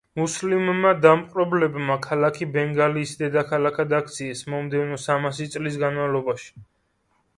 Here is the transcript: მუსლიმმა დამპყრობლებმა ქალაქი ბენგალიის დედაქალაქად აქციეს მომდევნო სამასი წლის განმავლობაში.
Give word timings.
მუსლიმმა 0.19 0.93
დამპყრობლებმა 1.01 1.97
ქალაქი 2.07 2.47
ბენგალიის 2.55 3.13
დედაქალაქად 3.19 3.93
აქციეს 3.99 4.43
მომდევნო 4.55 4.99
სამასი 5.05 5.49
წლის 5.57 5.79
განმავლობაში. 5.85 6.53